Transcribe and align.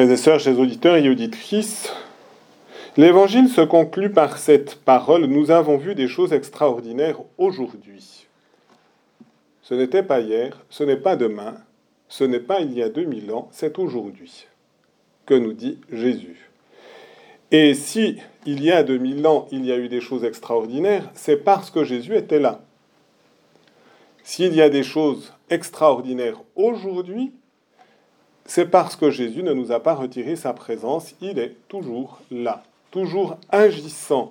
Frères 0.00 0.12
et 0.12 0.16
sœurs, 0.16 0.40
chers 0.40 0.58
auditeurs 0.58 0.96
et 0.96 1.10
auditrices, 1.10 1.92
l'évangile 2.96 3.50
se 3.50 3.60
conclut 3.60 4.08
par 4.08 4.38
cette 4.38 4.76
parole 4.76 5.26
Nous 5.26 5.50
avons 5.50 5.76
vu 5.76 5.94
des 5.94 6.08
choses 6.08 6.32
extraordinaires 6.32 7.20
aujourd'hui. 7.36 8.26
Ce 9.60 9.74
n'était 9.74 10.02
pas 10.02 10.20
hier, 10.20 10.64
ce 10.70 10.84
n'est 10.84 10.96
pas 10.96 11.16
demain, 11.16 11.56
ce 12.08 12.24
n'est 12.24 12.40
pas 12.40 12.60
il 12.60 12.72
y 12.72 12.82
a 12.82 12.88
2000 12.88 13.30
ans, 13.30 13.50
c'est 13.52 13.78
aujourd'hui 13.78 14.46
que 15.26 15.34
nous 15.34 15.52
dit 15.52 15.76
Jésus. 15.92 16.50
Et 17.50 17.74
si 17.74 18.16
il 18.46 18.64
y 18.64 18.72
a 18.72 18.82
2000 18.82 19.26
ans, 19.26 19.48
il 19.52 19.66
y 19.66 19.70
a 19.70 19.76
eu 19.76 19.90
des 19.90 20.00
choses 20.00 20.24
extraordinaires, 20.24 21.10
c'est 21.12 21.44
parce 21.44 21.70
que 21.70 21.84
Jésus 21.84 22.16
était 22.16 22.40
là. 22.40 22.62
S'il 24.22 24.54
y 24.54 24.62
a 24.62 24.70
des 24.70 24.82
choses 24.82 25.34
extraordinaires 25.50 26.40
aujourd'hui, 26.56 27.34
c'est 28.50 28.66
parce 28.66 28.96
que 28.96 29.12
Jésus 29.12 29.44
ne 29.44 29.52
nous 29.52 29.70
a 29.70 29.78
pas 29.80 29.94
retiré 29.94 30.34
sa 30.34 30.52
présence, 30.52 31.14
il 31.20 31.38
est 31.38 31.54
toujours 31.68 32.20
là, 32.32 32.64
toujours 32.90 33.38
agissant. 33.48 34.30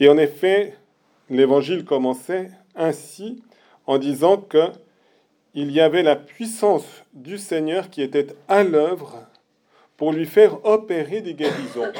Et 0.00 0.10
en 0.10 0.18
effet, 0.18 0.76
l'évangile 1.30 1.86
commençait 1.86 2.50
ainsi 2.74 3.42
en 3.86 3.96
disant 3.96 4.36
que 4.36 4.66
il 5.54 5.72
y 5.72 5.80
avait 5.80 6.02
la 6.02 6.14
puissance 6.14 6.84
du 7.14 7.38
Seigneur 7.38 7.88
qui 7.88 8.02
était 8.02 8.36
à 8.48 8.62
l'œuvre 8.62 9.22
pour 9.96 10.12
lui 10.12 10.26
faire 10.26 10.62
opérer 10.66 11.22
des 11.22 11.32
guérisons. 11.32 11.92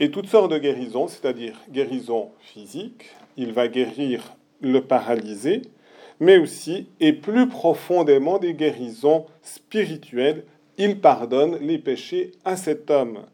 Et 0.00 0.10
toutes 0.10 0.28
sortes 0.28 0.52
de 0.52 0.58
guérisons, 0.58 1.08
c'est-à-dire 1.08 1.58
guérisons 1.70 2.30
physiques, 2.42 3.08
il 3.38 3.54
va 3.54 3.68
guérir 3.68 4.34
le 4.60 4.82
paralysé, 4.82 5.62
mais 6.20 6.36
aussi 6.36 6.88
et 7.00 7.12
plus 7.12 7.48
profondément 7.48 8.38
des 8.38 8.54
guérisons 8.54 9.26
spirituelles. 9.42 10.44
Il 10.78 11.00
pardonne 11.00 11.58
les 11.60 11.78
péchés 11.78 12.32
à 12.44 12.56
cet 12.56 12.90
homme. 12.90 13.24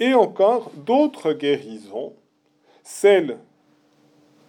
Et 0.00 0.14
encore 0.14 0.72
d'autres 0.74 1.34
guérisons, 1.34 2.14
celles 2.82 3.38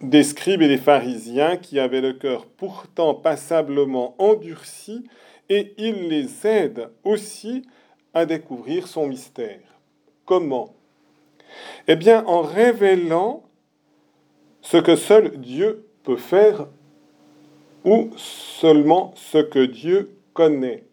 des 0.02 0.24
scribes 0.24 0.62
et 0.62 0.68
des 0.68 0.78
pharisiens 0.78 1.58
qui 1.58 1.80
avaient 1.80 2.02
le 2.02 2.14
cœur 2.14 2.46
pourtant 2.46 3.14
passablement 3.14 4.16
endurci, 4.18 5.06
et 5.50 5.74
il 5.78 6.08
les 6.08 6.48
aide 6.48 6.90
aussi 7.04 7.64
à 8.14 8.26
découvrir 8.26 8.88
son 8.88 9.08
mystère. 9.08 9.60
Comment? 10.26 10.74
Eh 11.88 11.96
bien 11.96 12.24
en 12.26 12.42
révélant 12.42 13.44
ce 14.62 14.78
que 14.78 14.96
seul 14.96 15.38
Dieu 15.38 15.86
peut 16.04 16.18
faire 16.18 16.68
ou 17.84 18.12
seulement 18.16 19.14
ce 19.16 19.38
que 19.38 19.66
Dieu 19.66 20.16
connaît. 20.34 20.84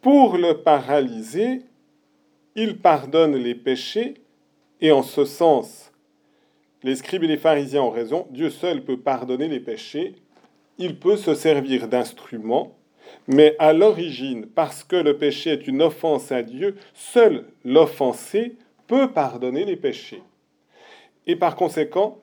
Pour 0.00 0.36
le 0.36 0.54
paralyser, 0.54 1.62
il 2.56 2.78
pardonne 2.78 3.36
les 3.36 3.54
péchés 3.54 4.14
et 4.80 4.92
en 4.92 5.02
ce 5.02 5.24
sens, 5.24 5.92
les 6.82 6.96
scribes 6.96 7.24
et 7.24 7.28
les 7.28 7.36
pharisiens 7.36 7.82
ont 7.82 7.90
raison, 7.90 8.26
Dieu 8.30 8.50
seul 8.50 8.82
peut 8.82 8.96
pardonner 8.96 9.48
les 9.48 9.60
péchés, 9.60 10.14
il 10.78 10.98
peut 10.98 11.16
se 11.16 11.34
servir 11.34 11.88
d'instrument, 11.88 12.74
mais 13.26 13.54
à 13.58 13.72
l'origine, 13.72 14.46
parce 14.46 14.82
que 14.82 14.96
le 14.96 15.18
péché 15.18 15.50
est 15.50 15.66
une 15.66 15.82
offense 15.82 16.32
à 16.32 16.42
Dieu, 16.42 16.76
seul 16.94 17.44
l'offensé 17.64 18.56
peut 18.86 19.10
pardonner 19.12 19.64
les 19.64 19.76
péchés. 19.76 20.22
Et 21.26 21.36
par 21.36 21.54
conséquent, 21.54 22.18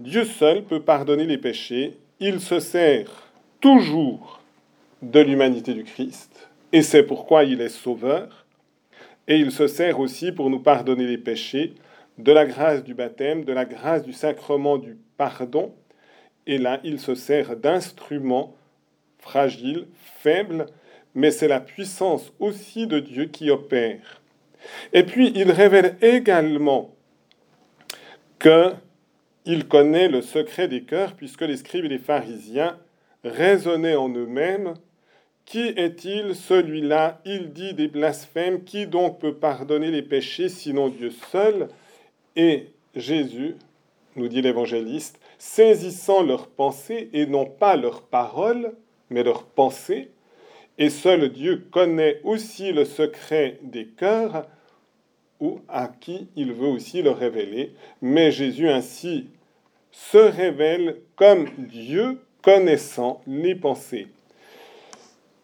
Dieu 0.00 0.24
seul 0.24 0.64
peut 0.64 0.80
pardonner 0.80 1.26
les 1.26 1.38
péchés 1.38 1.96
il 2.20 2.40
se 2.40 2.60
sert 2.60 3.30
toujours 3.60 4.40
de 5.00 5.20
l'humanité 5.20 5.72
du 5.72 5.84
Christ, 5.84 6.50
et 6.72 6.82
c'est 6.82 7.02
pourquoi 7.02 7.44
il 7.44 7.62
est 7.62 7.70
sauveur, 7.70 8.44
et 9.26 9.36
il 9.36 9.50
se 9.50 9.66
sert 9.66 9.98
aussi 9.98 10.30
pour 10.30 10.50
nous 10.50 10.60
pardonner 10.60 11.06
les 11.06 11.18
péchés, 11.18 11.74
de 12.18 12.32
la 12.32 12.44
grâce 12.44 12.84
du 12.84 12.92
baptême, 12.92 13.44
de 13.44 13.52
la 13.54 13.64
grâce 13.64 14.02
du 14.02 14.12
sacrement 14.12 14.76
du 14.76 14.98
pardon, 15.16 15.74
et 16.46 16.58
là 16.58 16.80
il 16.84 17.00
se 17.00 17.14
sert 17.14 17.56
d'instruments 17.56 18.54
fragiles, 19.18 19.86
faibles, 19.94 20.66
mais 21.14 21.30
c'est 21.30 21.48
la 21.48 21.60
puissance 21.60 22.32
aussi 22.38 22.86
de 22.86 23.00
Dieu 23.00 23.24
qui 23.24 23.50
opère. 23.50 24.20
Et 24.92 25.04
puis 25.04 25.32
il 25.34 25.50
révèle 25.50 25.96
également 26.02 26.94
que 28.38 28.72
il 29.52 29.66
connaît 29.66 30.06
le 30.06 30.22
secret 30.22 30.68
des 30.68 30.84
cœurs, 30.84 31.14
puisque 31.14 31.42
les 31.42 31.56
scribes 31.56 31.86
et 31.86 31.88
les 31.88 31.98
pharisiens 31.98 32.78
raisonnaient 33.24 33.96
en 33.96 34.08
eux-mêmes. 34.08 34.74
Qui 35.44 35.66
est-il 35.76 36.36
celui-là? 36.36 37.20
Il 37.24 37.52
dit 37.52 37.74
des 37.74 37.88
blasphèmes. 37.88 38.62
Qui 38.62 38.86
donc 38.86 39.18
peut 39.18 39.34
pardonner 39.34 39.90
les 39.90 40.02
péchés 40.02 40.48
sinon 40.48 40.88
Dieu 40.88 41.10
seul? 41.32 41.66
Et 42.36 42.66
Jésus, 42.94 43.56
nous 44.14 44.28
dit 44.28 44.40
l'évangéliste, 44.40 45.18
saisissant 45.36 46.22
leurs 46.22 46.46
pensées 46.46 47.10
et 47.12 47.26
non 47.26 47.46
pas 47.46 47.74
leurs 47.74 48.02
paroles, 48.02 48.72
mais 49.08 49.24
leurs 49.24 49.42
pensées, 49.42 50.10
et 50.78 50.90
seul 50.90 51.28
Dieu 51.30 51.66
connaît 51.72 52.20
aussi 52.22 52.72
le 52.72 52.84
secret 52.84 53.58
des 53.64 53.86
cœurs, 53.86 54.46
ou 55.40 55.60
à 55.68 55.88
qui 55.88 56.28
il 56.36 56.52
veut 56.52 56.68
aussi 56.68 57.02
le 57.02 57.10
révéler. 57.10 57.72
Mais 58.00 58.30
Jésus 58.30 58.68
ainsi 58.68 59.26
se 59.92 60.18
révèle 60.18 61.00
comme 61.16 61.46
Dieu 61.58 62.20
connaissant 62.42 63.22
les 63.26 63.54
pensées, 63.54 64.08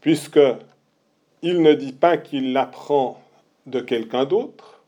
puisque 0.00 0.40
il 1.42 1.62
ne 1.62 1.74
dit 1.74 1.92
pas 1.92 2.16
qu'il 2.16 2.52
l'apprend 2.52 3.20
de 3.66 3.80
quelqu'un 3.80 4.24
d'autre, 4.24 4.82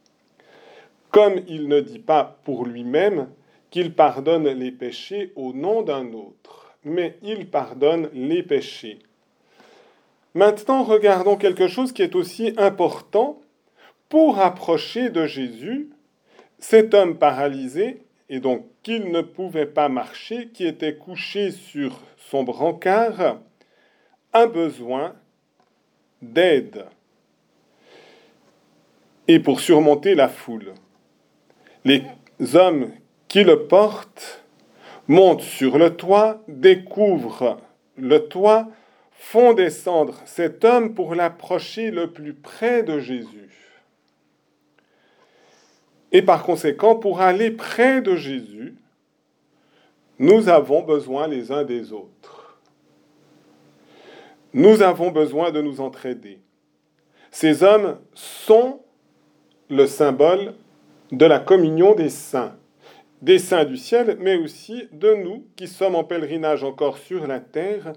comme 1.10 1.40
il 1.48 1.68
ne 1.68 1.80
dit 1.80 1.98
pas 1.98 2.38
pour 2.44 2.66
lui-même 2.66 3.28
qu'il 3.70 3.92
pardonne 3.92 4.48
les 4.48 4.72
péchés 4.72 5.32
au 5.36 5.52
nom 5.52 5.82
d'un 5.82 6.12
autre, 6.12 6.74
mais 6.84 7.18
il 7.22 7.48
pardonne 7.48 8.08
les 8.12 8.42
péchés. 8.42 9.00
Maintenant, 10.34 10.84
regardons 10.84 11.36
quelque 11.36 11.68
chose 11.68 11.92
qui 11.92 12.02
est 12.02 12.14
aussi 12.14 12.54
important 12.56 13.40
pour 14.08 14.38
approcher 14.38 15.10
de 15.10 15.26
Jésus, 15.26 15.90
cet 16.58 16.94
homme 16.94 17.18
paralysé, 17.18 18.02
et 18.28 18.40
donc 18.40 18.66
qu'il 18.82 19.10
ne 19.10 19.22
pouvait 19.22 19.66
pas 19.66 19.88
marcher, 19.88 20.48
qui 20.48 20.66
était 20.66 20.96
couché 20.96 21.50
sur 21.50 22.00
son 22.16 22.42
brancard, 22.42 23.38
a 24.32 24.46
besoin 24.46 25.14
d'aide. 26.20 26.84
Et 29.26 29.40
pour 29.40 29.60
surmonter 29.60 30.14
la 30.14 30.28
foule, 30.28 30.74
les 31.84 32.02
hommes 32.54 32.92
qui 33.28 33.44
le 33.44 33.66
portent 33.66 34.44
montent 35.06 35.42
sur 35.42 35.78
le 35.78 35.96
toit, 35.96 36.42
découvrent 36.48 37.58
le 37.96 38.28
toit, 38.28 38.68
font 39.12 39.52
descendre 39.52 40.20
cet 40.26 40.64
homme 40.64 40.94
pour 40.94 41.14
l'approcher 41.14 41.90
le 41.90 42.10
plus 42.10 42.34
près 42.34 42.82
de 42.82 43.00
Jésus. 43.00 43.67
Et 46.12 46.22
par 46.22 46.42
conséquent, 46.42 46.96
pour 46.96 47.20
aller 47.20 47.50
près 47.50 48.00
de 48.00 48.16
Jésus, 48.16 48.76
nous 50.18 50.48
avons 50.48 50.82
besoin 50.82 51.28
les 51.28 51.52
uns 51.52 51.64
des 51.64 51.92
autres. 51.92 52.58
Nous 54.54 54.82
avons 54.82 55.10
besoin 55.10 55.50
de 55.50 55.60
nous 55.60 55.80
entraider. 55.80 56.38
Ces 57.30 57.62
hommes 57.62 57.98
sont 58.14 58.80
le 59.68 59.86
symbole 59.86 60.54
de 61.12 61.26
la 61.26 61.38
communion 61.38 61.94
des 61.94 62.08
saints, 62.08 62.56
des 63.20 63.38
saints 63.38 63.64
du 63.64 63.76
ciel, 63.76 64.16
mais 64.20 64.36
aussi 64.36 64.88
de 64.92 65.14
nous 65.14 65.44
qui 65.56 65.68
sommes 65.68 65.94
en 65.94 66.04
pèlerinage 66.04 66.64
encore 66.64 66.98
sur 66.98 67.26
la 67.26 67.40
terre, 67.40 67.92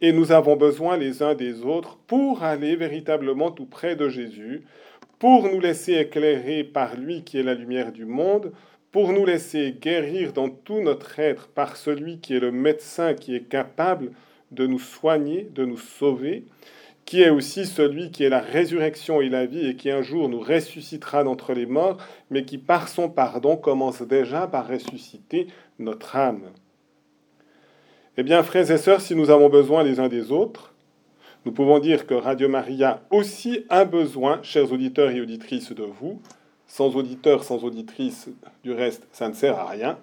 et 0.00 0.12
nous 0.12 0.32
avons 0.32 0.56
besoin 0.56 0.96
les 0.96 1.22
uns 1.22 1.34
des 1.34 1.62
autres 1.62 1.98
pour 2.06 2.42
aller 2.42 2.76
véritablement 2.76 3.50
tout 3.50 3.66
près 3.66 3.96
de 3.96 4.08
Jésus, 4.08 4.64
pour 5.18 5.48
nous 5.48 5.60
laisser 5.60 5.94
éclairer 5.94 6.64
par 6.64 6.96
lui 6.96 7.22
qui 7.22 7.38
est 7.38 7.42
la 7.42 7.54
lumière 7.54 7.92
du 7.92 8.04
monde, 8.04 8.52
pour 8.92 9.12
nous 9.12 9.24
laisser 9.26 9.76
guérir 9.80 10.32
dans 10.32 10.48
tout 10.48 10.80
notre 10.80 11.18
être 11.18 11.48
par 11.48 11.76
celui 11.76 12.18
qui 12.20 12.36
est 12.36 12.40
le 12.40 12.52
médecin 12.52 13.14
qui 13.14 13.34
est 13.34 13.48
capable 13.48 14.12
de 14.52 14.66
nous 14.66 14.78
soigner, 14.78 15.48
de 15.52 15.64
nous 15.64 15.78
sauver, 15.78 16.44
qui 17.04 17.22
est 17.22 17.30
aussi 17.30 17.66
celui 17.66 18.10
qui 18.10 18.24
est 18.24 18.28
la 18.28 18.40
résurrection 18.40 19.20
et 19.20 19.28
la 19.28 19.46
vie 19.46 19.66
et 19.66 19.76
qui 19.76 19.90
un 19.90 20.02
jour 20.02 20.28
nous 20.28 20.40
ressuscitera 20.40 21.24
d'entre 21.24 21.52
les 21.52 21.66
morts, 21.66 21.98
mais 22.30 22.44
qui 22.44 22.58
par 22.58 22.88
son 22.88 23.08
pardon 23.08 23.56
commence 23.56 24.02
déjà 24.02 24.46
par 24.46 24.68
ressusciter 24.68 25.48
notre 25.78 26.16
âme. 26.16 26.50
Eh 28.16 28.22
bien, 28.22 28.42
frères 28.42 28.70
et 28.70 28.78
sœurs, 28.78 29.00
si 29.00 29.16
nous 29.16 29.30
avons 29.30 29.48
besoin 29.48 29.82
les 29.82 29.98
uns 29.98 30.08
des 30.08 30.30
autres, 30.30 30.73
nous 31.44 31.52
pouvons 31.52 31.78
dire 31.78 32.06
que 32.06 32.14
Radio 32.14 32.48
Maria 32.48 33.02
aussi 33.10 33.66
a 33.68 33.84
besoin, 33.84 34.40
chers 34.42 34.72
auditeurs 34.72 35.10
et 35.10 35.20
auditrices, 35.20 35.72
de 35.72 35.82
vous. 35.82 36.22
Sans 36.66 36.96
auditeurs, 36.96 37.44
sans 37.44 37.64
auditrices, 37.64 38.30
du 38.62 38.72
reste, 38.72 39.06
ça 39.12 39.28
ne 39.28 39.34
sert 39.34 39.58
à 39.58 39.68
rien. 39.68 39.98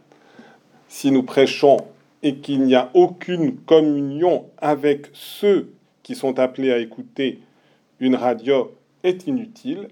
Si 0.88 1.10
nous 1.10 1.24
prêchons 1.24 1.78
et 2.22 2.36
qu'il 2.36 2.62
n'y 2.62 2.76
a 2.76 2.92
aucune 2.94 3.58
communion 3.58 4.46
avec 4.60 5.08
ceux 5.14 5.74
qui 6.04 6.14
sont 6.14 6.38
appelés 6.38 6.72
à 6.72 6.78
écouter 6.78 7.40
une 8.00 8.16
radio 8.16 8.76
est 9.04 9.26
inutile, 9.26 9.88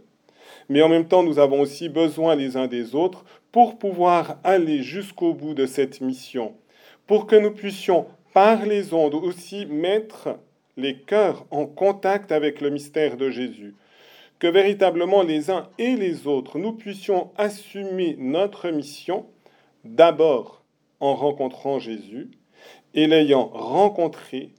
mais 0.70 0.84
en 0.84 0.90
même 0.90 1.08
temps 1.08 1.24
nous 1.24 1.40
avons 1.40 1.62
aussi 1.62 1.90
besoin 1.90 2.36
les 2.36 2.58
uns 2.58 2.68
des 2.68 2.94
autres 2.94 3.26
pour 3.52 3.80
pouvoir 3.80 4.38
aller 4.44 4.84
jusqu'au 4.84 5.34
bout 5.34 5.56
de 5.56 5.66
cette 5.66 6.02
mission, 6.02 6.54
pour 7.08 7.26
que 7.26 7.36
nous 7.36 7.52
puissions 7.52 8.06
par 8.34 8.68
les 8.68 8.94
ondes 8.94 9.16
aussi 9.16 9.66
mettre 9.66 10.38
les 10.80 10.96
cœurs 10.96 11.46
en 11.52 11.66
contact 11.66 12.32
avec 12.32 12.62
le 12.62 12.70
mystère 12.70 13.18
de 13.18 13.30
Jésus, 13.30 13.76
que 14.40 14.48
véritablement 14.48 15.22
les 15.22 15.52
uns 15.52 15.70
et 15.78 15.96
les 15.96 16.26
autres, 16.26 16.58
nous 16.58 16.72
puissions 16.72 17.32
assumer 17.38 18.16
notre 18.18 18.70
mission 18.70 19.26
d'abord 19.84 20.64
en 21.00 21.16
rencontrant 21.16 21.80
Jésus 21.80 22.32
et 22.94 23.08
l'ayant 23.08 23.48
rencontré, 23.48 24.52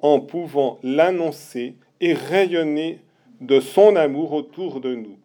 en 0.00 0.20
pouvant 0.20 0.78
l'annoncer 0.82 1.76
et 2.00 2.12
rayonner 2.12 3.00
de 3.40 3.60
son 3.60 3.96
amour 3.96 4.32
autour 4.32 4.80
de 4.80 4.94
nous. 4.94 5.18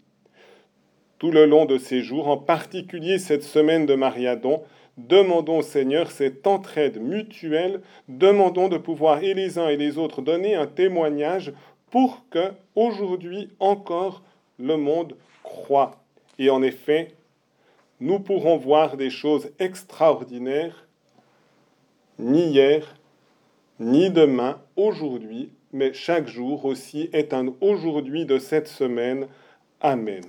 Tout 1.17 1.31
le 1.31 1.45
long 1.45 1.65
de 1.65 1.77
ces 1.77 2.01
jours, 2.01 2.29
en 2.29 2.37
particulier 2.37 3.19
cette 3.19 3.43
semaine 3.43 3.85
de 3.85 3.95
Mariadon, 3.95 4.63
demandons 5.07 5.59
au 5.59 5.63
Seigneur 5.63 6.11
cette 6.11 6.45
entraide 6.45 7.01
mutuelle, 7.01 7.81
demandons 8.07 8.67
de 8.67 8.77
pouvoir 8.77 9.23
et 9.23 9.33
les 9.33 9.57
uns 9.57 9.69
et 9.69 9.77
les 9.77 9.97
autres 9.97 10.21
donner 10.21 10.55
un 10.55 10.67
témoignage 10.67 11.53
pour 11.89 12.25
que 12.29 12.51
aujourd'hui 12.75 13.49
encore 13.59 14.21
le 14.59 14.75
monde 14.75 15.15
croit. 15.43 16.03
Et 16.37 16.49
en 16.49 16.61
effet, 16.61 17.13
nous 17.99 18.19
pourrons 18.19 18.57
voir 18.57 18.97
des 18.97 19.09
choses 19.09 19.51
extraordinaires, 19.59 20.87
ni 22.17 22.47
hier, 22.47 22.95
ni 23.79 24.09
demain, 24.09 24.61
aujourd'hui, 24.75 25.51
mais 25.71 25.93
chaque 25.93 26.27
jour 26.27 26.65
aussi 26.65 27.09
est 27.13 27.33
un 27.33 27.53
aujourd'hui 27.61 28.25
de 28.25 28.37
cette 28.37 28.67
semaine. 28.67 29.27
Amen. 29.81 30.23